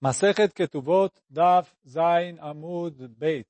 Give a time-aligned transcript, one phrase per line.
[0.00, 3.48] Masechet Ketubot Daf Zain Amud Beit.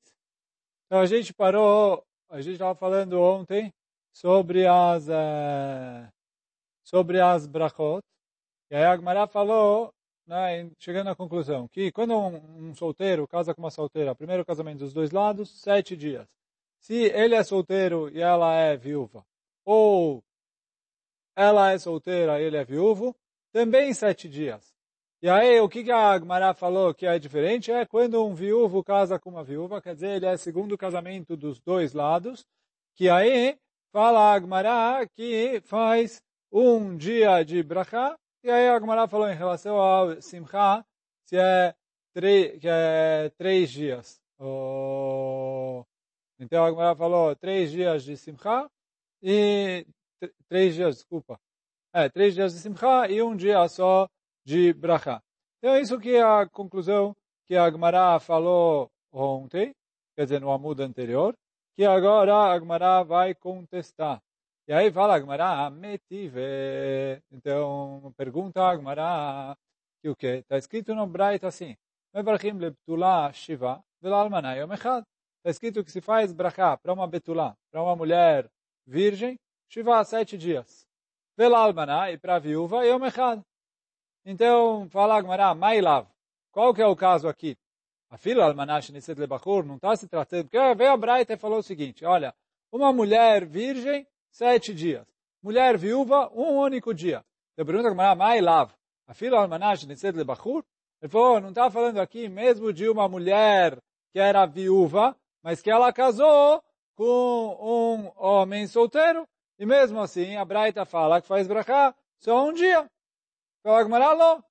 [0.86, 3.70] Então a gente parou, a gente estava falando ontem
[4.14, 6.08] sobre as uh,
[6.82, 8.02] sobre as brachot.
[8.70, 9.92] E aí a Agmará falou,
[10.26, 14.78] né, chegando à conclusão, que quando um, um, solteiro casa com uma solteira, primeiro casamento
[14.78, 16.26] dos dois lados, sete dias.
[16.80, 19.22] Se ele é solteiro e ela é viúva,
[19.66, 20.24] ou
[21.36, 23.14] ela é solteira e ele é viúvo,
[23.52, 24.77] também sete dias.
[25.20, 29.18] E aí, o que, a Agmará falou que é diferente é quando um viúvo casa
[29.18, 32.46] com uma viúva, quer dizer, ele é segundo casamento dos dois lados,
[32.94, 33.58] que aí
[33.92, 39.34] fala a Agmará que faz um dia de brachá, e aí a Agmará falou em
[39.34, 40.84] relação ao simcha,
[41.24, 41.74] se é,
[42.60, 44.20] que é três dias.
[46.38, 48.70] Então a Agmará falou três dias de simcha,
[49.20, 49.84] e
[50.48, 51.40] três dias, desculpa,
[51.92, 54.08] é, três dias de simcha e um dia só
[54.48, 55.22] de brachá.
[55.58, 59.74] Então, isso que é a conclusão que a Agmará falou ontem,
[60.16, 61.34] quer dizer, no amudo anterior,
[61.76, 64.22] que agora a Agmará vai contestar.
[64.66, 66.40] E aí fala Agmará, metive.
[67.30, 69.54] Então, pergunta a Agmará,
[70.00, 70.38] que o quê?
[70.38, 71.76] Está escrito no Braita assim,
[72.14, 74.72] Mevarchim lebtula shiva velalmana yom.
[74.72, 75.04] Está
[75.44, 78.50] escrito que se faz brachá para uma betulá, para uma mulher
[78.86, 79.38] virgem,
[79.68, 80.86] shiva sete dias.
[81.36, 83.42] Velalmana e para a viúva yom echad.
[84.24, 86.06] Então, fala Agmará, Mailav.
[86.50, 87.56] Qual que é o caso aqui?
[88.10, 91.58] A filha Almanash Niset Lebachur não está se tratando, porque veio a Braita e falou
[91.58, 92.34] o seguinte, olha,
[92.72, 95.06] uma mulher virgem, sete dias.
[95.42, 97.24] Mulher viúva, um único dia.
[97.56, 98.72] Eu pergunto a Agmará, Mailav.
[99.06, 100.64] A filha Almanash Niset Lebachur?
[101.00, 103.78] Ele falou, não está falando aqui mesmo de uma mulher
[104.12, 106.62] que era viúva, mas que ela casou
[106.96, 109.26] com um homem solteiro,
[109.58, 112.90] e mesmo assim a Braita fala que faz brachá só um dia.
[113.68, 114.42] Fala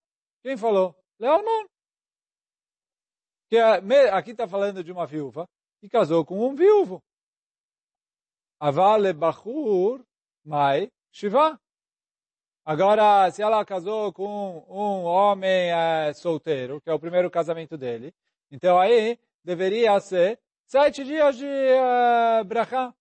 [0.43, 0.95] Quem falou?
[1.19, 1.65] Leomon.
[3.49, 7.01] Que aqui está falando de uma viúva que casou com um viúvo.
[8.59, 10.05] Avale Bachur
[10.45, 11.59] Mai Shiva.
[12.63, 18.13] Agora, se ela casou com um homem é, solteiro, que é o primeiro casamento dele,
[18.51, 22.93] então aí deveria ser sete dias de uh.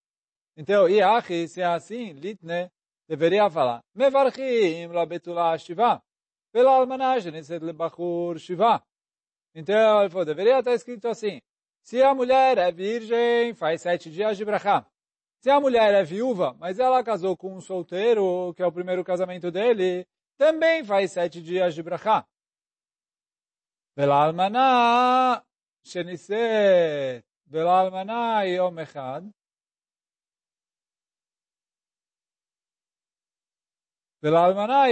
[0.56, 2.72] Então, aqui, se é assim, litne,
[3.06, 6.02] deveria falar, mevarchim la betula shiva,
[6.56, 8.82] pela almaná geneset le bachur shiva.
[9.54, 11.38] Então, ele falou, deveria estar escrito assim,
[11.82, 14.86] se a mulher é virgem, faz sete dias de brachá.
[15.42, 19.04] Se a mulher é viúva, mas ela casou com um solteiro, que é o primeiro
[19.04, 20.08] casamento dele,
[20.38, 22.26] também faz sete dias de brachá.
[23.94, 25.44] Pela almaná,
[25.84, 29.28] sheniset, pela almaná echad,
[34.20, 34.84] Pela almaná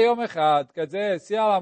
[0.73, 1.57] quer dizer, se ela,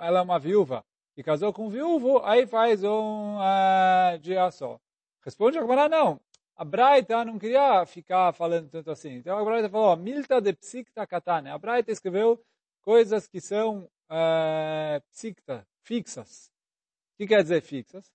[0.00, 0.84] ela é uma viúva
[1.16, 4.80] e casou com um viúvo, aí faz um uh, dia só.
[5.22, 6.20] Responde a Gemara, não.
[6.56, 9.14] A Braita não queria ficar falando tanto assim.
[9.14, 11.50] Então a Braita falou, milta de psikta katane.
[11.50, 12.42] A Braita escreveu
[12.82, 15.02] coisas que são uh,
[15.82, 16.46] fixas.
[17.14, 18.10] O que quer dizer fixas?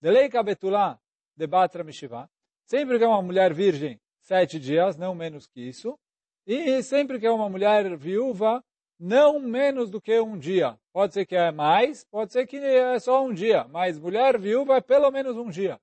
[0.00, 0.98] Delei kabetulá
[1.36, 2.30] de batra mishiva.
[2.64, 5.98] Sempre que é uma mulher virgem, sete dias, não menos que isso.
[6.48, 8.64] E sempre que é uma mulher viúva,
[8.98, 10.78] não menos do que um dia.
[10.94, 14.78] Pode ser que é mais, pode ser que é só um dia, mas mulher viúva
[14.78, 15.78] é pelo menos um dia.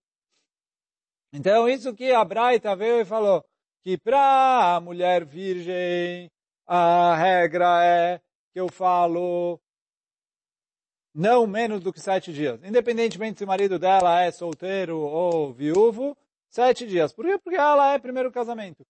[1.32, 3.46] Então, isso que a Braita veio e falou,
[3.84, 6.32] que para a mulher virgem,
[6.66, 8.20] a regra é
[8.52, 9.60] que eu falo
[11.14, 12.60] não menos do que sete dias.
[12.64, 16.18] Independentemente se o marido dela é solteiro ou viúvo,
[16.50, 17.14] sete dias.
[17.14, 17.38] Por quê?
[17.38, 18.84] Porque ela é primeiro casamento.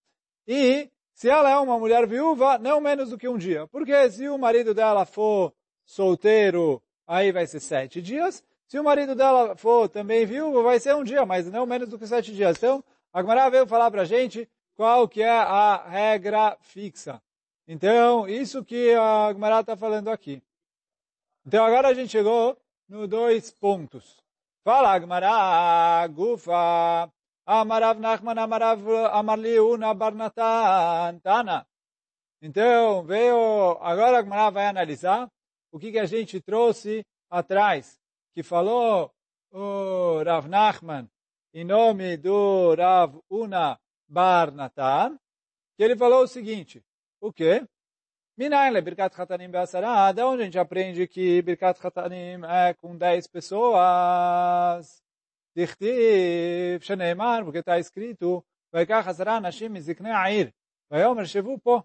[0.47, 3.65] E se ela é uma mulher viúva, não menos do que um dia.
[3.67, 5.53] Porque se o marido dela for
[5.85, 8.43] solteiro, aí vai ser sete dias.
[8.67, 11.97] Se o marido dela for também viúvo, vai ser um dia, mas não menos do
[11.97, 12.57] que sete dias.
[12.57, 12.83] Então,
[13.13, 17.21] a Gemara veio falar para a gente qual que é a regra fixa.
[17.65, 20.43] Então, isso que a Gemara está falando aqui.
[21.47, 22.57] Então, agora a gente chegou
[22.89, 24.17] no dois pontos.
[24.66, 27.09] Fala, Gemara, Gufa,
[27.45, 28.81] Amarav Nachman, Amarav
[29.13, 31.65] Amarli Una Barnatan, Tana.
[32.41, 35.29] Então, veio, agora a Gemara vai analisar
[35.71, 37.99] o que, que a gente trouxe atrás,
[38.33, 39.11] que falou
[39.51, 41.07] o Rav Nachman
[41.53, 45.17] em nome do Rav Una Barnatan,
[45.77, 46.83] que ele falou o seguinte,
[47.21, 47.65] o quê?
[48.37, 53.27] Minayle Birkat Khatanim Be'asara, de onde a gente aprende que Birkat Khatanim é com 10
[53.27, 55.04] pessoas?
[55.56, 58.42] דכתיב שנאמר, porque está escrito,
[58.74, 60.50] ויקח עשרה אנשים מזקני העיר,
[60.91, 61.80] ויאמר שבו פה.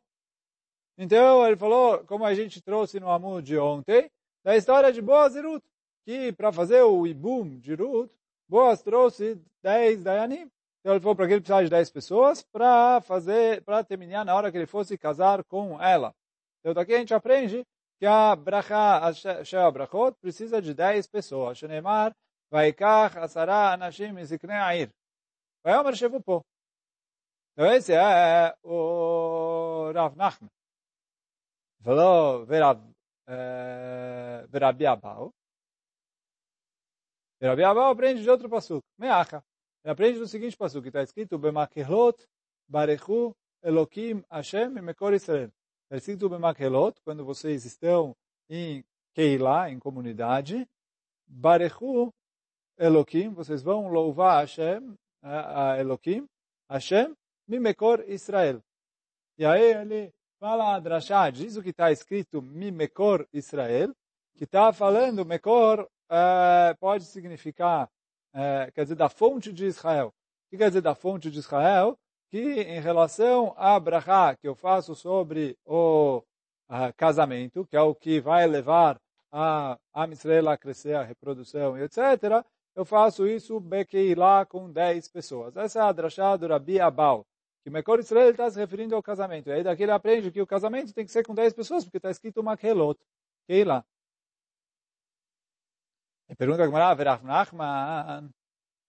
[0.98, 4.10] Então, ele falou, como a gente trouxe no Amud de ontem,
[4.46, 5.64] da história de Boaz e Ruth.
[6.06, 8.12] que para fazer o ibum de Ruth,
[8.48, 10.50] Boas trouxe 10 Dayanim.
[10.80, 14.36] Então ele falou para que ele precisava de 10 pessoas para fazer, para terminar na
[14.36, 16.14] hora que ele fosse casar com ela.
[16.60, 17.66] Então daqui a gente aprende
[18.00, 21.58] que a bracha, a Shea Brachot, precisa de 10 pessoas.
[21.58, 22.16] Shenemar,
[22.51, 24.91] Vaikach, Asara, Anashim, Zikne Air.
[25.63, 26.45] Vai Omer Shevupo.
[27.53, 30.51] Então esse é o Rav Nachman.
[31.83, 32.87] Falou, Verabi
[34.87, 35.33] Abau.
[37.41, 38.87] Verabi Abau aprende de outro passuco.
[38.99, 39.43] Meacha.
[39.83, 42.27] Ele aprende do seguinte passuco, que está escrito, Bemakelot,
[42.69, 45.51] Barechu, Elokim, Hashem e Mekor Israel.
[45.85, 48.15] Está escrito Bemakelot, quando vocês estão
[48.49, 50.69] em Keilah, em comunidade,
[51.27, 52.13] Barechu,
[52.81, 56.27] Elokim, vocês vão louvar Hashem, a Elokim,
[56.67, 57.15] Hashem,
[57.47, 58.63] Mimekor Israel.
[59.37, 63.95] E aí ele fala a Drashá, diz o que está escrito Mimekor Israel,
[64.35, 67.87] que está falando, Mekor uh, pode significar,
[68.35, 70.09] uh, quer dizer, da fonte de Israel.
[70.09, 71.99] O que quer dizer da fonte de Israel?
[72.31, 76.23] Que em relação a Brachá, que eu faço sobre o
[76.71, 78.99] uh, casamento, que é o que vai levar
[79.31, 82.43] a, a Israel a crescer, a reprodução etc.,
[82.75, 83.63] eu faço isso
[84.17, 85.57] lá com 10 pessoas.
[85.57, 87.27] Essa é a drachá do Rabi Abal.
[87.63, 89.49] Que Mekor Israel está se referindo ao casamento.
[89.49, 91.99] E aí daqui ele aprende que o casamento tem que ser com 10 pessoas, porque
[91.99, 92.99] está escrito Makelot.
[93.47, 93.85] Keila.
[96.29, 98.31] E pergunta como Rav Nachman.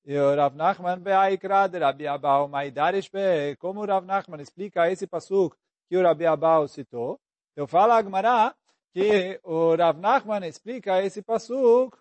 [0.05, 3.55] E o Rav Nachman be'aikra de Rabi Abal maidarish be.
[3.57, 5.57] Como o Rav Nachman explica esse pasuk
[5.89, 7.19] que o Rabi Abal citou.
[7.55, 8.55] Eu falo a Gemara
[8.93, 11.97] que o Rav Nachman explica esse pasuk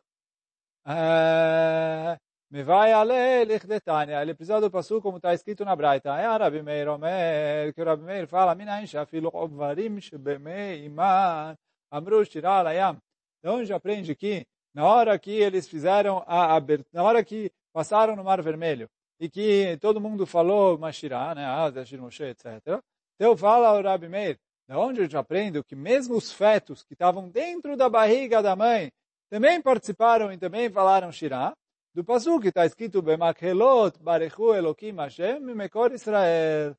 [2.50, 4.22] me vai ale lichdetania.
[4.22, 6.10] Ele precisa do passo como está escrito na Braita.
[6.18, 11.56] É Rabi Meir Omer, que o Rabi Meir fala, minayin shafilu obvarim shebemei iman
[11.90, 12.98] amru shirar ayam.
[13.42, 18.16] De onde aprende que na hora que eles fizeram a abertura, na hora que passaram
[18.16, 18.88] no Mar Vermelho,
[19.18, 22.80] e que todo mundo falou Mashirah, né, Azashir Moshe, etc.
[23.16, 27.28] Então fala o Rabi Meir, da onde eu aprendo que mesmo os fetos que estavam
[27.28, 28.90] dentro da barriga da mãe,
[29.30, 31.54] também participaram e também falaram Shirah,
[31.94, 36.76] do Pasuk que está escrito Bemakhelot Barechu Elokim Hashem Mekor Israel.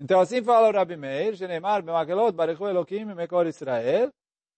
[0.00, 4.10] Então assim fala o Rabi Meir, Shenemar Bemakhelot Barechu Elokim Mekor Israel.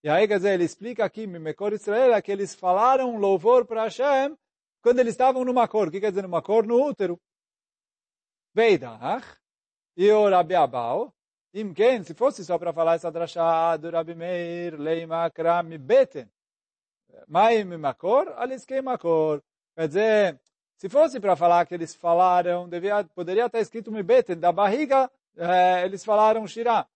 [0.05, 3.83] E aí, quer dizer, ele explica aqui, Mekor Israel, é que eles falaram louvor para
[3.83, 4.37] Hashem
[4.81, 5.89] quando eles estavam numa cor.
[5.89, 6.65] O que quer dizer numa cor?
[6.65, 7.19] No útero.
[8.55, 9.27] Veidach.
[9.97, 11.13] E o Rabi Abau.
[11.53, 16.31] Imken, se fosse só para falar essa drachá do Rabi Meir, Leima Kram Beten.
[17.27, 19.43] Maim Makor, Aliskei Makor.
[19.75, 20.41] Quer dizer,
[20.77, 25.85] se fosse para falar que eles falaram, devia, poderia estar escrito Mibeten, da barriga, é,
[25.85, 26.87] eles falaram Shirah.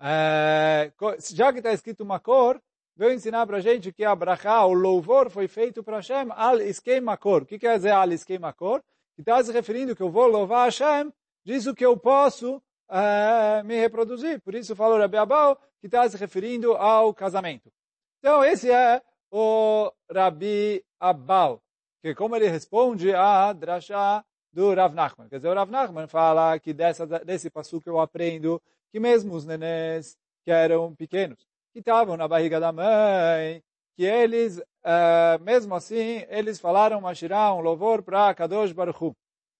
[0.00, 0.92] É,
[1.32, 2.60] já que está escrito Makor,
[2.96, 6.60] veio ensinar para a gente que a brachá, o louvor, foi feito para Hashem al
[6.60, 7.42] iskei makor.
[7.42, 8.82] O que quer dizer al iskei makor?
[9.14, 11.12] Que está se referindo que eu vou louvar Hashem,
[11.44, 14.40] diz o que eu posso é, me reproduzir.
[14.40, 17.72] Por isso falou Rabi Abau, que está se referindo ao casamento.
[18.18, 19.02] Então, esse é
[19.32, 21.62] o Rabi Abal,
[22.02, 25.28] que como ele responde a drasha do Rav Nachman.
[25.30, 29.46] Quer dizer, o Rav Nachman fala que dessa, desse que eu aprendo que mesmo os
[29.46, 31.38] nenês que eram pequenos,
[31.72, 33.62] que estavam na barriga da mãe,
[33.96, 39.16] que eles, uh, mesmo assim, eles falaram Mashirah, um louvor para Kadosh Baruch Hu.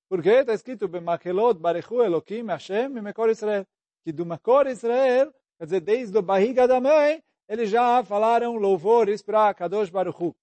[0.07, 3.67] Porque está escrito, Bemakelot Baruchu Elokim Hashem Mekor Israel,
[4.05, 9.23] que do Mekor Israel, quer dizer, desde a barriga da mãe, eles já falaram louvores
[9.23, 10.35] para Kadosh Baruchu.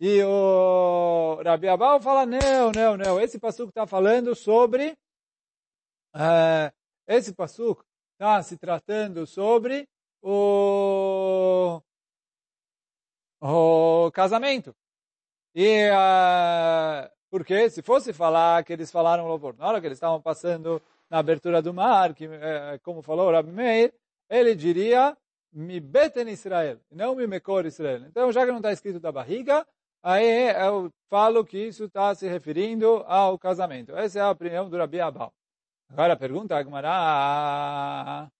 [0.00, 4.96] E o Rabi Abal fala, não, não, não, esse passuco está falando sobre,
[6.14, 6.72] uh,
[7.06, 9.88] esse passuco está se tratando sobre
[10.20, 11.80] o,
[13.40, 14.74] o casamento.
[15.54, 20.20] E uh, porque se fosse falar que eles falaram louvor, na hora que eles estavam
[20.20, 23.94] passando na abertura do mar, que, uh, como falou o Rabi Meir,
[24.28, 25.16] ele diria
[25.52, 28.04] mi beten Israel, não mi mekor Israel.
[28.06, 29.66] Então, já que não está escrito da barriga,
[30.02, 33.94] aí eu falo que isso está se referindo ao casamento.
[33.96, 35.32] Essa é a opinião do Rabi Abal.
[35.90, 38.30] Agora, pergunta a Gemara.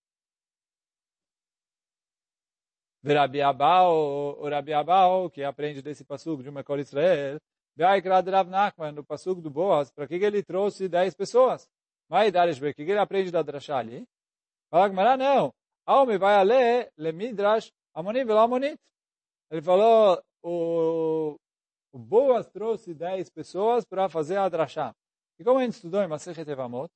[3.05, 3.93] Rabi Abal,
[4.39, 7.39] o Rabi Abal, que aprende desse passugo de Mekor Israel,
[7.77, 8.49] Beaikra de Rav
[8.95, 11.69] no passugo do Boas, para que ele trouxe 10 pessoas?
[12.09, 14.07] Vai dar o que ele aprende da Drashali?
[14.71, 15.53] Fala Gemara, não.
[15.87, 18.79] Aome vai a ler le midrash amonim velo amonit.
[19.51, 21.37] Ele falou, o,
[21.93, 24.95] o Boas trouxe 10 pessoas para fazer a drashá.
[25.39, 26.91] E como a gente estudou em Masechet Evamot,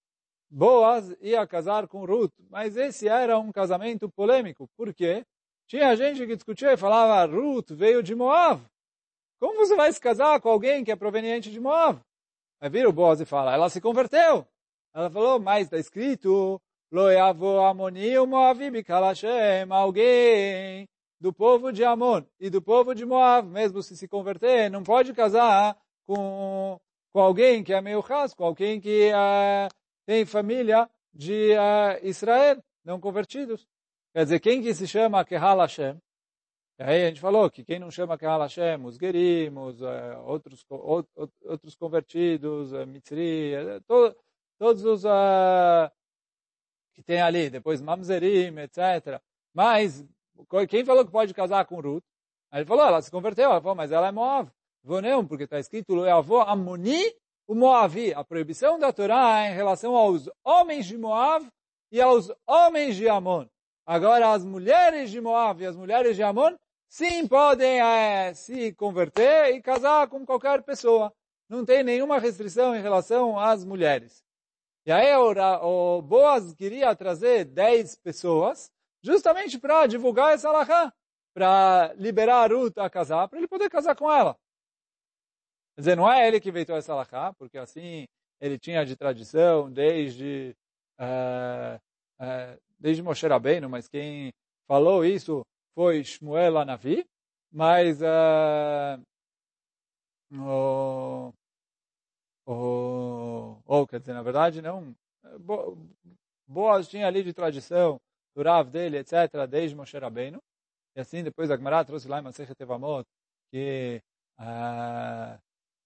[0.51, 4.69] Boas ia casar com Ruth, mas esse era um casamento polêmico.
[4.77, 5.25] Por quê?
[5.69, 8.63] Tinha gente que discutia e falava, Ruth veio de Moab.
[9.41, 12.01] como você vai se casar com alguém que é proveniente de Moab?
[12.61, 14.47] Aí vira o Boaz e fala, ela se converteu.
[14.95, 16.61] Ela falou, mas está escrito,
[16.93, 20.89] Loiavo Amoni o Moavi Kalashem, alguém
[21.21, 25.13] do povo de Amon e do povo de Moab, mesmo se se converter, não pode
[25.13, 25.77] casar
[26.07, 26.79] com,
[27.13, 28.05] com alguém que é meio
[28.37, 29.69] com alguém que uh,
[30.07, 33.67] tem família de uh, Israel, não convertidos.
[34.15, 36.01] Quer dizer, quem que se chama Kehal Hashem?
[36.79, 40.21] E aí a gente falou que quem não chama Kehal Hashem, os Gerim, os, uh,
[40.25, 43.55] outros, outros convertidos, uh, Mitzri,
[43.89, 44.15] to,
[44.57, 45.05] todos os
[46.97, 49.21] que tem ali, depois Mamzerim, etc.
[49.55, 50.05] Mas
[50.69, 52.05] quem falou que pode casar com Ruth?
[52.51, 54.51] Aí ele falou, ela se converteu, ela falou, mas ela é Moab.
[54.83, 57.05] Vou não, porque está escrito, avô Amoni,
[57.47, 58.15] o Moavi.
[58.15, 61.47] A proibição da Torá é em relação aos homens de Moab
[61.91, 63.47] e aos homens de Amon.
[63.85, 66.57] Agora, as mulheres de Moab e as mulheres de Amon,
[66.89, 71.13] sim, podem é, se converter e casar com qualquer pessoa.
[71.49, 74.26] Não tem nenhuma restrição em relação às mulheres.
[74.87, 78.71] E aí o, o Boaz queria trazer 10 pessoas
[79.03, 80.93] justamente para divulgar essa alahá,
[81.35, 84.37] para liberar a Ruth a casar, para ele poder casar com ela.
[85.75, 88.07] Quer dizer, não é ele que inventou essa alahá, porque assim
[88.41, 90.57] ele tinha de tradição desde,
[91.01, 91.77] uh,
[92.23, 94.33] uh, desde Moshe Rabbeinu, mas quem
[94.69, 95.43] falou isso
[95.75, 97.05] foi Shmuel Anavi,
[97.51, 99.03] mas uh,
[100.33, 101.33] o,
[102.47, 104.95] o, ou, quer dizer, na verdade, não,
[106.47, 108.01] Boas tinha ali de tradição
[108.35, 110.41] do Rav dele, etc., desde Moshe Rabbeinu.
[110.95, 113.07] E assim, depois a Gemara trouxe lá em Masechet Tevamot,
[113.51, 114.01] que
[114.39, 115.39] uh,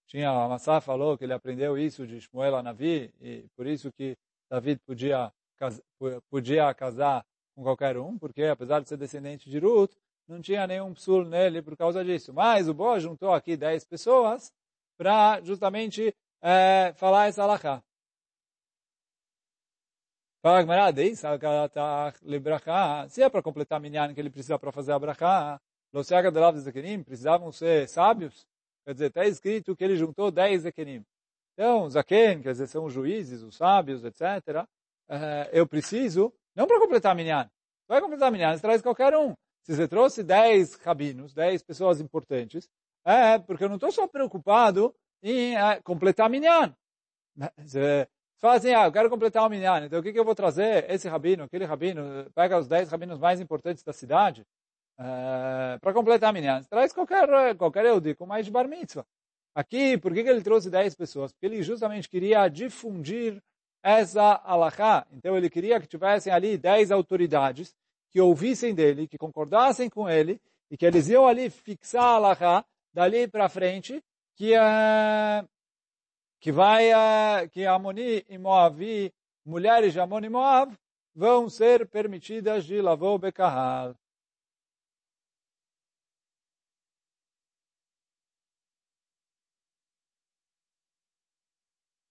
[0.07, 4.17] tinha, a Massá falou que ele aprendeu isso de Shmuel Anavi, e por isso que
[4.51, 5.33] David podia,
[6.29, 7.25] podia casar
[7.55, 9.93] com qualquer um, porque apesar de ser descendente de Ruth,
[10.29, 12.33] não tinha nenhum psul nele por causa disso.
[12.33, 14.53] Mas o Boaz juntou aqui 10 pessoas
[14.97, 17.83] para justamente é, falar essa alahá.
[20.43, 20.91] Fala Gmará,
[23.09, 25.61] se é para completar a minyan que ele precisa para fazer a brachá,
[25.93, 28.47] Losiaga de Lav Zekenim precisavam ser sábios,
[28.85, 31.05] quer dizer, está escrito que ele juntou 10 Zekenim.
[31.53, 34.65] Então, Zaken, quer dizer, são os juízes, os sábios, etc.
[35.11, 37.51] Eh, eu preciso, não para completar a minyan,
[37.87, 39.35] vai completar a minyan, você traz qualquer um.
[39.63, 42.67] Se você trouxe 10 rabinos, 10 pessoas importantes,
[43.05, 46.75] é porque eu não estou só preocupado em é, completar minyan.
[47.59, 48.09] Você
[48.39, 50.91] fala assim, ah, eu quero completar o minyan, então o que, que eu vou trazer?
[50.91, 54.47] Esse rabino, aquele rabino, pega os dez rabinos mais importantes da cidade
[54.99, 56.63] é, para completar minyan.
[56.65, 59.07] Traz qualquer, qualquer Eudi com mais de bar mitzvah.
[59.55, 61.33] Aqui, por que, que ele trouxe dez pessoas?
[61.33, 63.43] Porque ele justamente queria difundir
[63.83, 65.07] essa alahá.
[65.11, 67.75] Então ele queria que tivessem ali dez autoridades
[68.11, 72.65] que ouvissem dele, que concordassem com ele, e que eles iam ali fixar a alahá
[72.93, 74.03] dali para frente,
[74.37, 75.49] que, uh,
[76.41, 79.13] que vai, uh, que Amoni e Moavi,
[79.45, 80.77] mulheres de Amon e Moab,
[81.15, 83.95] vão ser permitidas de lavou Bekahal.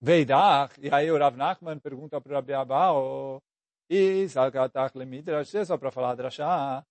[0.01, 3.41] Veidach, e aí o Rav Nachman pergunta para o Rabi Abba,
[3.89, 6.85] e Salkatach Lemidrash, é só para falar drashá,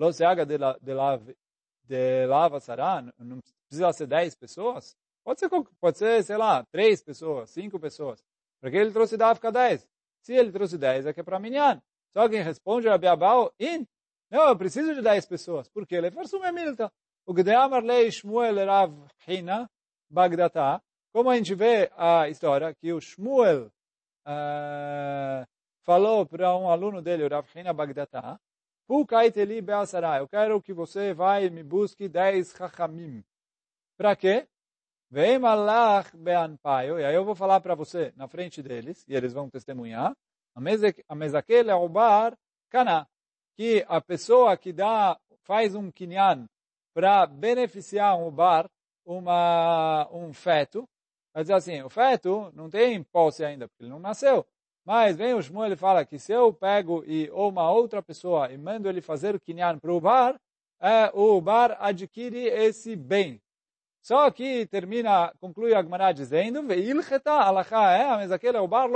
[0.00, 1.20] Lo se haga de, la, de, la,
[1.84, 3.12] de lava saran,
[3.70, 4.96] precisa ser 10 pessoas?
[5.24, 5.48] Pode ser,
[5.80, 8.22] pode ser, sei lá, 3 pessoas, 5 pessoas.
[8.60, 9.88] Porque ele trouxe da África 10.
[10.22, 11.80] Se ele trouxe 10, é que é para Minyan.
[12.12, 13.86] Só quem responde é Abiabal, in.
[14.28, 15.68] Não, eu preciso de 10 pessoas.
[15.68, 15.96] Por quê?
[15.96, 16.92] Ele farsum é milta.
[17.24, 18.92] O Gdeamar lei Shmuel Rav
[19.26, 19.70] Hina
[20.10, 20.82] Bagdata.
[21.12, 23.70] Como a gente vê a história, que o Shmuel
[24.26, 25.46] uh,
[25.82, 28.40] falou para um aluno dele, o Rav Hina Bagdata,
[30.18, 33.24] eu quero que você vai e me busque 10 chachamim.
[34.00, 34.48] Para quê?
[35.10, 36.98] Vem malach beanpaio.
[36.98, 40.16] E aí eu vou falar para você na frente deles, e eles vão testemunhar.
[40.54, 42.34] A mesaquele bar
[42.70, 43.06] cana.
[43.54, 46.46] Que a pessoa que dá, faz um kinyan
[46.94, 48.70] para beneficiar um bar,
[49.04, 50.88] uma, um feto,
[51.34, 54.46] vai dizer assim, o feto não tem posse ainda, porque ele não nasceu.
[54.82, 58.50] Mas vem o Shmuel e fala que se eu pego e, ou uma outra pessoa
[58.50, 60.40] e mando ele fazer o kinyan para o bar,
[60.80, 63.38] é, o bar adquire esse bem.
[64.02, 66.94] Só que termina, conclui a Gemara dizendo, é,
[68.16, 68.88] mas aquele é o bar.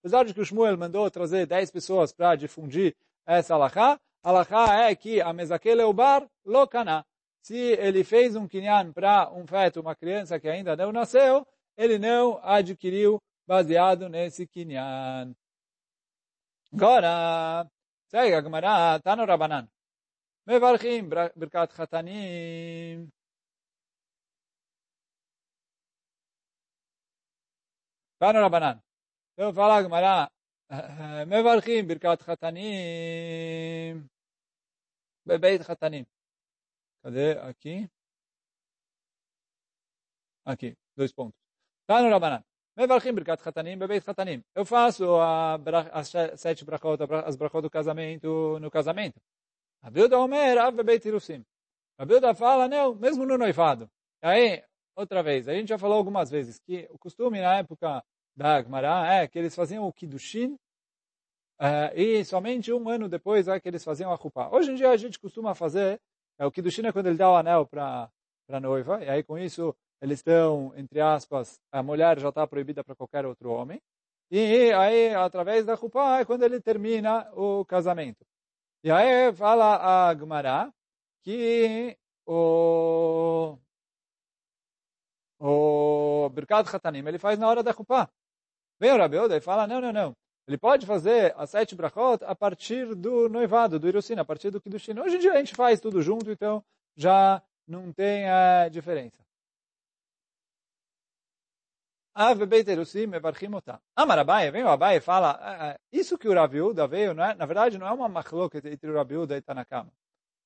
[0.00, 2.96] Apesar de que o Shmuel mandou trazer 10 pessoas para difundir
[3.26, 7.04] essa alacha, alacha é que a mesaquele é o bar lokana.
[7.42, 11.46] Se ele fez um kinyan para um feto, uma criança que ainda não nasceu,
[11.76, 15.34] ele não adquiriu baseado nesse kinyan.
[16.72, 17.68] Agora,
[18.08, 19.68] segue a Gemara, está no Rabanan.
[20.46, 23.08] Mevarchim, Birkat Chatanim.
[28.30, 28.80] No Rabanan.
[29.32, 30.30] Então fala a Gemara,
[31.26, 34.08] Mevarchim Birkat Chatanim,
[35.26, 36.06] Bebeit Chatanim.
[37.02, 37.32] Cadê?
[37.40, 37.90] Aqui.
[40.44, 41.34] Aqui, dois pontos.
[41.84, 42.44] Tá no Rabanan.
[42.76, 44.44] Mevarchim Birkat Chatanim, Bebeit Chatanim.
[44.54, 45.58] Eu faço a,
[45.92, 49.20] as sete brachot, as brachot do casamento no casamento.
[49.82, 51.44] A Bilda Omer, Av Bebeit Irusim.
[51.98, 53.90] A Bilda fala, não, mesmo no noivado.
[54.22, 54.62] Aí,
[54.94, 58.02] outra vez, a gente já falou algumas vezes que o costume na época
[58.36, 60.54] da Agmará é que eles faziam o Kiddushin
[61.60, 64.48] uh, e somente um ano depois é que eles faziam a Chupá.
[64.50, 66.00] Hoje em dia a gente costuma fazer,
[66.38, 68.10] é, o Kiddushin é quando ele dá o anel para
[68.48, 72.82] a noiva, e aí com isso eles estão, entre aspas, a mulher já está proibida
[72.82, 73.80] para qualquer outro homem,
[74.30, 78.24] e aí através da Chupá é quando ele termina o casamento.
[78.82, 80.72] E aí fala a Agmará
[81.22, 81.96] que
[82.26, 83.56] o
[85.38, 88.08] o Birkat Khatanim ele faz na hora da Chupá.
[88.82, 90.16] Vem o Rabi Oda e fala, não, não, não.
[90.44, 94.60] Ele pode fazer as sete brachot a partir do noivado, do Irusin, a partir do
[94.60, 94.98] Kiddushin.
[94.98, 96.64] Hoje em dia a gente faz tudo junto, então
[96.96, 99.22] já não tem a diferença.
[102.12, 103.80] Ave Beit Irusim Mevarchim Otah.
[103.94, 107.12] Amar Abaye, vem o Abaye e fala, ah, ah, isso que o Rabi Uda veio,
[107.12, 109.92] é, na verdade não é uma machloket entre o Rabi Uda e Tanakama.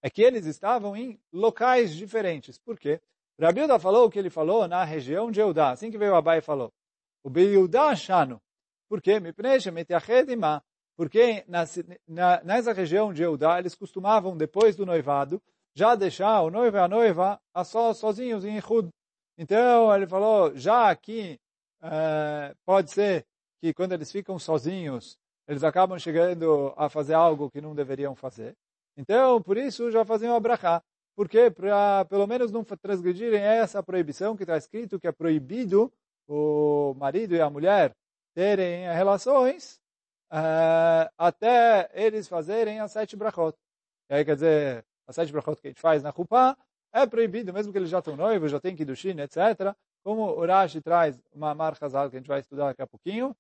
[0.03, 2.59] É que eles estavam em locais diferentes.
[2.59, 3.01] Por quê?
[3.39, 6.13] O Rabi Uda falou o que ele falou na região de Eudá, assim que veio
[6.13, 6.71] o Abaye falou.
[7.27, 8.41] O Beyudá Shano.
[8.89, 9.21] Por quê?
[10.97, 15.43] Porque nessa região de Eudá, eles costumavam, depois do noivado,
[15.75, 18.91] já deixar o noivo e a noiva a só, sozinhos em Ehud.
[19.37, 21.37] Então, ele falou, já aqui,
[21.83, 23.27] uh, pode ser
[23.61, 25.19] que quando eles ficam sozinhos,
[25.49, 28.55] eles acabam chegando a fazer algo que não deveriam fazer.
[28.97, 30.81] Então, por isso, já faziam a brachá.
[31.17, 31.51] Por quê?
[31.51, 35.93] Para, pelo menos, não transgredirem essa proibição que está escrito que é proibido
[36.29, 37.95] o marido e a mulher
[38.35, 39.81] terem relações
[40.33, 43.57] uh, até eles fazerem as sete brachot.
[44.11, 46.57] E aí, quer dizer, as sete brachot que a gente faz na Kupá
[46.93, 49.75] é proibido, mesmo que eles já estão noivos, já têm Kiddushin, etc.
[50.03, 53.37] Como o Rashi traz uma marca que a gente vai estudar daqui a pouquinho.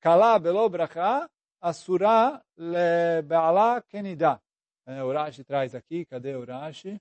[0.00, 1.28] Kala belo bracha,
[1.60, 4.40] asura le be'ala kenida.
[4.86, 7.00] O Rashi traz aqui, cadê o Rashi?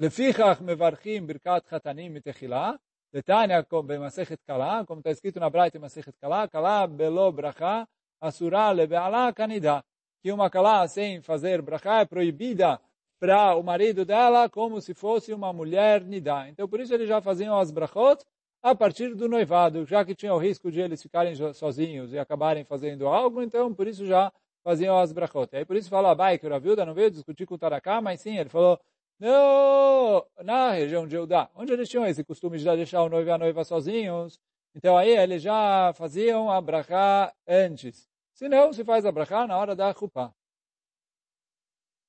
[0.00, 2.72] לפיכך מברכים ברכת חתנים מתחילה,
[3.14, 7.82] לתניא במסכת קלה, como está escrito na Braita במסכת קלה, קלה בלא ברכה
[8.20, 9.80] אסורה לבעלה כנידה.
[10.22, 12.80] Que uma calá sem fazer brachá é proibida
[13.20, 16.48] para o marido dela como se fosse uma mulher nidá.
[16.48, 18.24] Então, por isso eles já faziam as brachot
[18.62, 22.64] a partir do noivado, já que tinha o risco de eles ficarem sozinhos e acabarem
[22.64, 24.32] fazendo algo, então por isso já
[24.64, 25.48] faziam as brachot.
[25.52, 28.00] E aí por isso fala Abai que o Ravilda não veio discutir com o Taraká,
[28.00, 28.78] mas sim, ele falou,
[29.23, 33.31] no, na região de Judá, onde eles tinham esse costume de deixar o noivo e
[33.31, 34.37] a noiva sozinhos.
[34.75, 38.09] Então aí eles já faziam a brachá antes.
[38.33, 40.33] Se não, se faz a brachá na hora da chupá.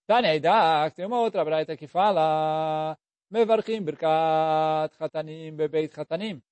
[0.09, 2.98] Tânia Idak, tem uma outra braita que fala
[3.31, 6.42] Mevarchim birkat chatanim bebeit chatanim.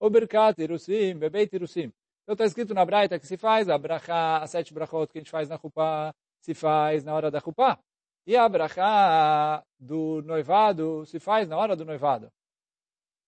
[0.00, 1.92] Ou birkat irusim bebeit irusim.
[2.24, 5.20] Então está escrito na braita que se faz a brachá, as sete brachot que a
[5.20, 7.78] gente faz na chupá, se faz na hora da chupá.
[8.26, 12.32] E a brachá do noivado se faz na hora do noivado.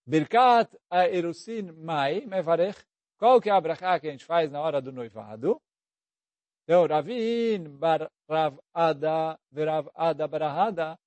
[0.07, 2.79] Birkat a erusin mai mevarech.
[3.19, 5.61] Qual que é a brachá que a gente faz na hora do noivado?
[6.65, 10.99] Então, Ravin bar Rav Ada verav Ada barahada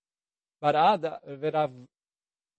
[0.62, 1.72] barada verav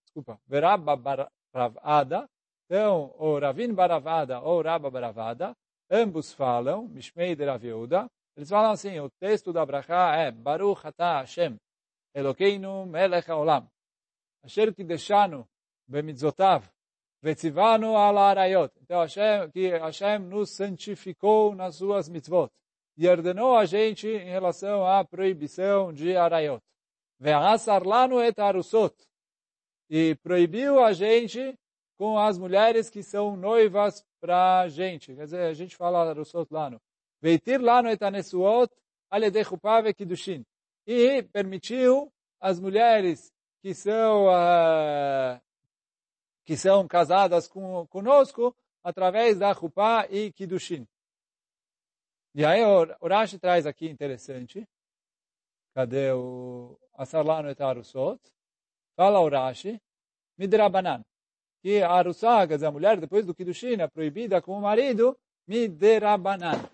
[0.05, 2.29] desculpa verabba bar Rav Ada
[2.67, 5.57] então o Ravin baravada ou Rabba baravada
[5.91, 8.07] ambos falam Mishmei de Rav Yehuda
[8.41, 11.59] eles falam assim, o texto da Brachá é Baruch Ata Hashem,
[12.15, 13.69] Elokeinu Melech Haolam,
[14.43, 15.47] Asher Kideshanu
[15.87, 16.65] Bemidzotav,
[17.21, 18.73] Vetzivanu Ala Arayot.
[18.81, 22.51] Então, Hashem, que Hashem nos santificou nas suas mitzvot
[22.97, 26.63] e ordenou a gente em relação à proibição de Arayot.
[27.19, 28.95] Ve'asar lanu et arusot.
[29.91, 31.55] E proibiu a gente
[31.99, 35.15] com as mulheres que são noivas para a gente.
[35.15, 36.81] Quer dizer, a gente fala arusot lano.
[37.21, 38.73] Veitir lá no etanesuot
[39.11, 39.83] aledei chupá.
[40.87, 45.41] E permitiu as mulheres que são uh,
[46.45, 50.87] que são casadas com, conosco através da chupá e kidushin.
[52.35, 54.67] E aí o, Rashi traz aqui interessante.
[55.75, 58.21] Cadê o Asarlano et Arusot?
[58.97, 59.81] Fala o Rashi.
[60.39, 61.05] Midrabanan.
[61.63, 65.19] Que a Arusá, quer dizer, a mulher depois do Kiddushin é proibida com o marido.
[65.47, 66.71] Midrabanan.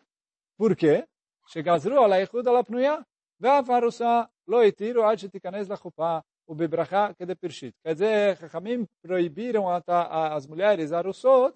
[0.58, 1.04] Por quê?
[1.47, 2.95] שגזרו על האיחוד על הפנויה,
[3.39, 7.73] ואף ארוסה lo itiru ad shetikanes lachupá, o bebrachá que de pirshit.
[7.84, 11.56] Quer dizer, Chachamim proibiram as mulheres arusot,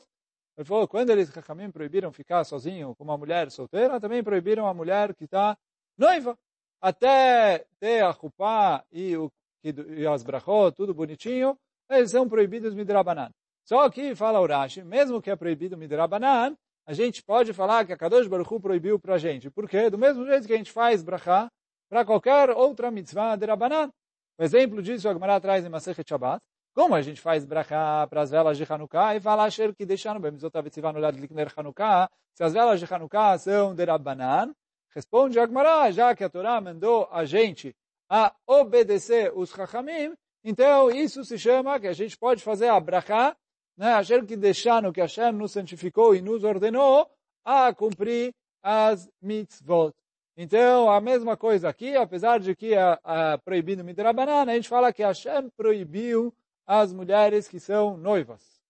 [0.58, 4.74] ele falou, quando eles, Chachamim, proibiram ficar sozinho com uma mulher solteira, também proibiram a
[4.74, 5.58] mulher que está
[5.98, 6.38] noiva.
[6.82, 9.30] Até ter a chupá e, o,
[9.63, 11.58] e as brachot, tudo bonitinho,
[11.89, 13.32] eles são proibidos midrabanan.
[13.65, 16.56] Só que, fala Urashi, mesmo que é proibido midrabanan,
[16.90, 19.48] a gente pode falar que a Kadosh Baruch Hu proibiu para a gente.
[19.48, 19.88] Por quê?
[19.88, 21.48] Do mesmo jeito que a gente faz brachá
[21.88, 23.92] para qualquer outra mitzvah de Rabanan.
[24.37, 26.40] O exemplo disso a Gemara traz em Masechet Shabbat.
[26.74, 29.46] Como a gente faz brachá para as velas de Hanukkah e fala
[29.79, 34.53] que deixaram bem, no lado de Hanukkah, se as velas de Hanukkah são de Rabbanan,
[34.92, 37.72] responde a já que a Torá mandou a gente
[38.11, 43.37] a obedecer os Chachamim, então isso se chama que a gente pode fazer a brachá,
[43.81, 43.95] né,
[44.29, 47.11] que deixaram, que Hashem nos santificou e nos ordenou
[47.43, 49.95] a cumprir as mitzvot.
[50.37, 54.93] Então, a mesma coisa aqui, apesar de que é, é proibido midrabanan, a gente fala
[54.93, 56.35] que Hashem proibiu
[56.66, 58.61] as mulheres que são noivas.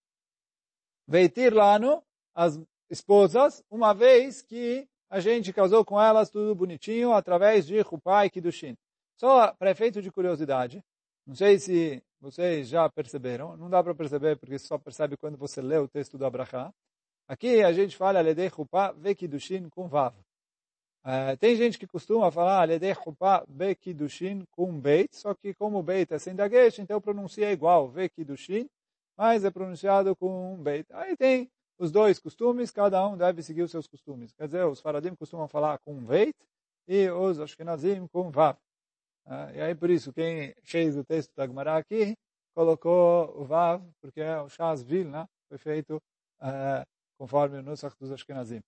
[1.09, 7.67] Veitir lano, as esposas, uma vez que a gente casou com elas tudo bonitinho, através
[7.67, 8.77] de Rupai e Kiddushin.
[9.17, 10.85] Só para efeito de curiosidade,
[11.27, 15.63] não sei se vocês já perceberam, não dá para perceber porque só percebe quando você
[15.63, 16.73] lê o texto do Abraha.
[17.27, 20.15] Aqui a gente fala Ledei Rupa ve Kiddushin com Vav.
[21.03, 25.83] Uh, tem gente que costuma falar Ledei Rupa be Kiddushin com Beit, só que como
[25.83, 28.69] Beit é sem dagesh, então pronuncia igual, ve Kiddushin,
[29.17, 30.87] mas é pronunciado com Beit.
[30.93, 34.35] Aí tem os dois costumes, cada um deve seguir os seus costumes.
[34.35, 36.37] Quer dizer, os faradim costumam falar com Beit
[36.87, 38.59] e os Ashkenazim com Vav.
[39.31, 42.17] Uh, e aí por isso, quem fez o texto da Gemara aqui,
[42.53, 45.25] colocou o Vav, porque é o Shaz Vil, né?
[45.49, 46.03] foi feito
[46.43, 46.85] uh,
[47.17, 48.61] conforme o Nusach dos Ashkenazim.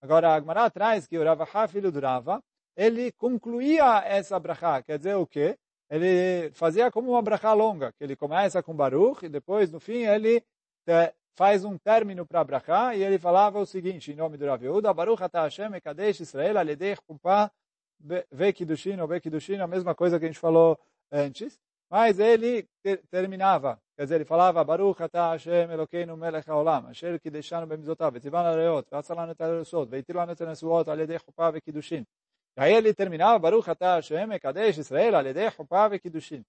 [0.00, 2.40] Agora a Agmará traz que o Ravaha, filho do Rava,
[2.74, 4.82] ele concluía essa brachá.
[4.82, 5.58] Quer dizer o quê?
[5.90, 10.04] Ele fazia como uma brachá longa, que ele começa com Baruch e depois, no fim,
[10.04, 10.42] ele
[11.36, 14.62] faz um término para a brachá e ele falava o seguinte, em nome do Rav
[14.62, 17.50] Yehuda, Baruch ata Hashem ekadesh Israel aledei chuppah
[18.30, 20.78] ve kiddushin ou ve kiddushin, a mesma coisa que a gente falou
[21.10, 21.58] antes.
[21.90, 22.68] Mas ele
[23.10, 28.86] terminava, quer dizer, ele falava, Baruch atah Hashem Elokeinu melech haolam, asher kideshanu bemizotav, areot,
[31.92, 32.06] et.
[32.56, 34.30] E aí ele terminava, Baruch Hashem
[34.78, 36.44] Israel, al yedei chuppah vekiddushin.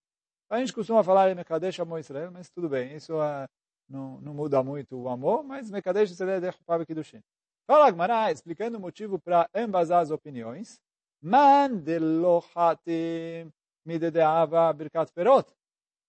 [0.50, 3.48] A gente costuma falar Mekadesh Amo Israel, mas tudo bem, isso é,
[3.89, 7.23] não, não muda muito o amor, mas Mekadesh Israel, yedei chuppah vekiddushin.
[7.67, 10.81] Fala Agmará, explicando o motivo para embasar as opiniões.
[11.23, 13.53] Man de lohatim
[13.85, 15.47] midedeava birkat perot.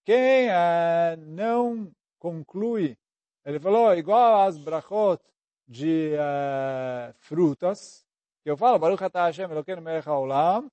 [0.05, 2.97] Quem uh, não conclui,
[3.45, 5.21] ele falou, igual as brachot
[5.67, 8.05] de uh, frutas,
[8.43, 10.69] que eu falo, Baruch atah Hashem Elokeinu melech haolam,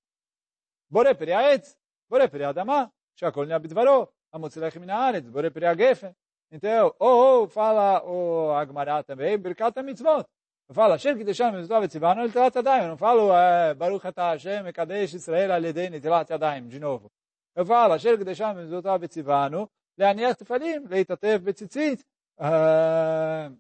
[0.90, 1.76] bore peri העץ,
[2.10, 2.84] בורא פרי האדמה,
[3.16, 6.10] שהכל נהיה בדברו, המוציא לחם מן הארץ, בורא פרי הגפן.
[6.55, 10.23] Então, ou, ou fala o Agmará também, Birkat HaMitzvot.
[10.71, 12.89] Fala, Shem Kiddusham Mitzvot Tzibano El Tilat Yadayim.
[12.89, 17.11] Não falo é, Baruch Atah Hashem Kadesh Israel Aledeni Tilat Yadayim, de novo.
[17.55, 22.05] Eu falo, Shem Kiddusham Mitzvot Tzibano Leaniach Tefalim Leitatev Betzitzit
[22.39, 23.51] eh,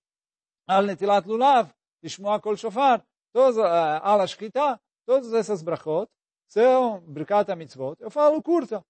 [0.67, 3.03] Al Netilat Lulav Lishmoa Kol Shofar
[3.33, 6.07] todos, eh, Al Ashkita Todas essas brachot
[6.47, 7.97] são Birkat Mitzvot.
[7.99, 8.85] Eu falo curta.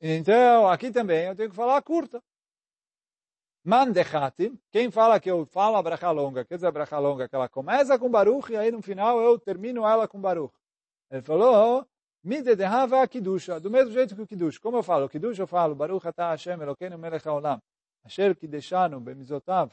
[0.00, 2.22] Então, aqui também eu tenho que falar curta.
[3.63, 7.35] Mandechatim, quem fala que eu falo a bracha longa, quer dizer a bracha longa, que
[7.35, 10.53] ela começa com Baruch e aí no final eu termino ela com Baruch.
[11.09, 11.85] Ele falou,
[12.23, 14.59] Midedehava Kidusha, do mesmo jeito que o Kiddush.
[14.59, 15.05] Como eu falo?
[15.05, 17.59] O Kiddush eu falo, Baruch atah Hashem Elokeinu melech haolam,
[18.03, 19.69] asher kideshanu bemizotav,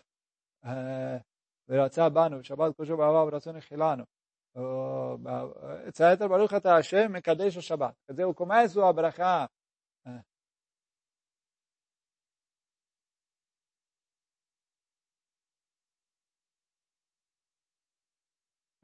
[1.68, 4.04] ורצה בנו, שבת קודשו בעבר ורצון החילנו,
[4.56, 6.28] etc.
[6.28, 7.94] ברוך אתה השם מקדש השבת.
[8.08, 8.80] כזה הוא começa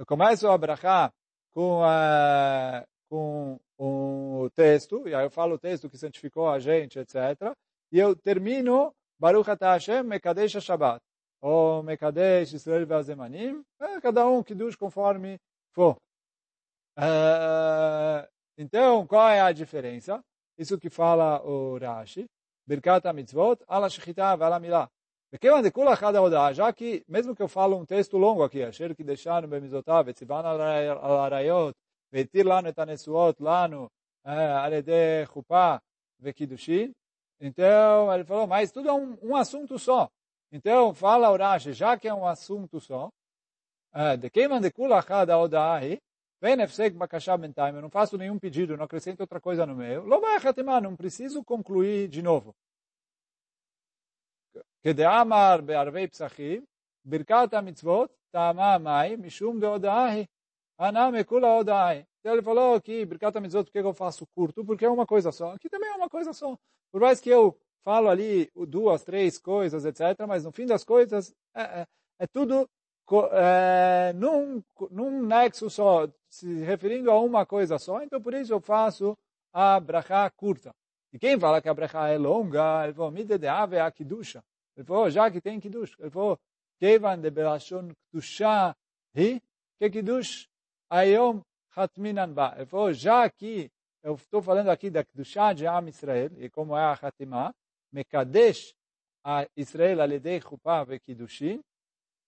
[0.04, 1.14] Eu começo a brachá
[1.54, 7.00] com, uh, com o texto, e aí eu falo o texto que santificou a gente,
[7.00, 7.56] etc.
[7.90, 11.02] E eu termino Baruch Atah Hashem Mekadesh Shabbat.
[11.40, 13.64] Ou Mekadesh Israel Vazemanim.
[13.80, 15.40] É, cada um que diz conforme
[15.72, 15.96] for.
[17.00, 20.22] Uh, então, qual é a diferença?
[20.58, 22.26] Isso que fala o Rashi.
[22.68, 24.90] Birkat HaMitzvot, ala shechita ala milah.
[26.54, 30.44] Já que, mesmo que eu falo um texto longo aqui, Asher que deixaram Bemizotav, Etziban
[30.44, 31.74] al-Arayot,
[32.12, 33.90] Vetir lanu et anesuot lanu,
[34.24, 35.82] Alede Chupá,
[36.20, 36.94] Vekidushin.
[37.42, 40.08] Então, ele falou, mas tudo é um, um assunto só.
[40.52, 43.10] Então, fala Urashi, já que é um assunto só,
[44.20, 46.00] de queiman de kulachada odahi,
[46.40, 50.04] vem nefsek bakashá bentaim, eu não faço nenhum pedido, não acrescento outra coisa no meio,
[50.04, 52.54] lobachatimá, não preciso concluir de novo.
[55.08, 56.64] Amar be'arvei psachim,
[57.04, 60.28] birkat mitzvot, ta'ama mai, mishum de odahi,
[60.78, 61.64] aname kula.
[62.20, 64.64] Então ele falou que Birkat Mitzvot, por que eu faço curto?
[64.64, 65.52] Porque é uma coisa só.
[65.52, 66.58] Aqui também é uma coisa só.
[66.90, 71.36] Por mais que eu falo ali duas, três coisas, etc., mas no fim das coisas
[71.54, 71.88] é, é,
[72.20, 72.70] é tudo
[73.34, 78.02] é, num, num nexo só, se referindo a uma coisa só.
[78.02, 79.18] Então por isso eu faço
[79.52, 80.74] a brachá curta.
[81.12, 83.14] E quem fala que a brachá é longa, ele falou,
[83.86, 84.42] a kidusha.
[84.76, 85.96] Ele falou, já que tem kiddush.
[86.00, 86.40] Ele falou,
[86.80, 88.76] kevan de belashon kidusha
[89.16, 89.42] hi,
[89.80, 90.48] que kiddush
[90.90, 91.42] ayom
[91.76, 92.54] Hatminan Ba.
[92.58, 93.72] Ele falou, já que
[94.04, 97.54] eu estou falando aqui da Kedushá de Am Israel, e como é a Hatimah,
[97.92, 98.76] Mekadesh
[99.24, 101.62] a Israel alidei Chupá ve Kiddushin,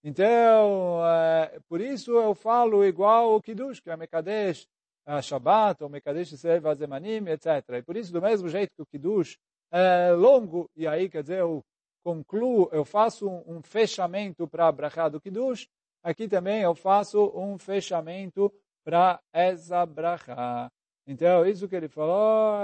[0.07, 4.67] então, é, por isso eu falo igual o Kiddush, que é Mekadesh
[5.03, 7.47] a Shabbat, ou Mekadesh Israel Vazemanim, etc.
[7.79, 9.35] E por isso, do mesmo jeito que o Kiddush
[9.71, 11.65] é longo, e aí, quer dizer, eu
[12.05, 15.67] concluo, eu faço um, fechamento para a Brachá do Kiddush,
[16.03, 20.71] aqui também eu faço um fechamento para essa brachá.
[21.07, 22.59] Então, isso que ele falou,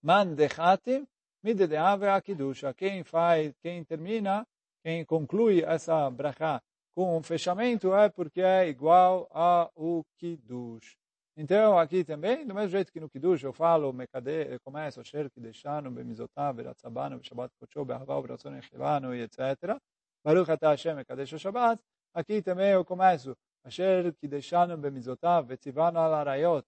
[0.00, 1.04] man dechatim,
[1.42, 2.72] midedeave a kidusha.
[2.72, 4.46] Quem faz, quem termina,
[4.84, 6.62] quem conclui essa brachá
[6.94, 10.96] com um fechamento é porque é igual ao kiddush.
[11.37, 15.29] Então, aqui também, do mesmo jeito que no Kiddush eu falo, Mekade, eu começo, Asher
[15.31, 19.79] Kideshanu, Bemizotav, Beratzabanu, Shabbat Kocho, Be'ahava, Beratzon Echilanu, etc.
[20.23, 21.79] Baruch Ata Hashem, Mekadesh Shabbat.
[22.13, 23.35] Aqui também eu começo,
[23.67, 26.65] אשר קידשנו במיזותיו וציוונו על עריות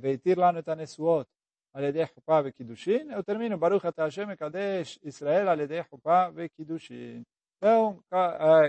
[0.00, 1.26] והתיר לנו את הנשואות
[1.74, 7.22] על ידי חופה וקידושין, eu termino, ברוך אתה השם מקדש ישראל על ידי חופה וקידושין.
[7.62, 8.02] Então,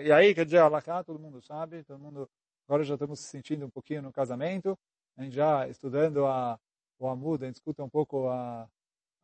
[0.04, 2.30] e aí, quer dizer, Alaká, todo mundo sabe, todo mundo,
[2.67, 4.79] agora já estamos se sentindo um pouquinho no casamento,
[5.17, 6.59] a gente já estudando a,
[6.99, 8.69] o Amud, a gente escuta um pouco a,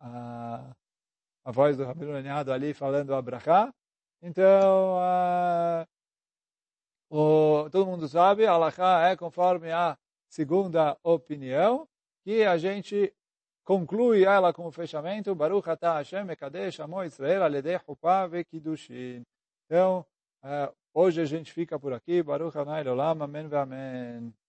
[0.00, 0.74] a,
[1.44, 3.72] a voz do Rabino Lenhado ali falando a Brachá.
[4.22, 4.96] Então,
[7.10, 11.86] o, todo mundo sabe, a Allahá é conforme a segunda opinião,
[12.24, 13.12] que a gente
[13.64, 19.22] conclui ela com o fechamento, Baruch atah Hashem ekadesh amo Israel aledei chuppah vekidushin.
[19.66, 20.06] Então,
[20.42, 24.41] uh, hoje a gente fica por aqui, Baruch Hanai Olam, Amém Amém.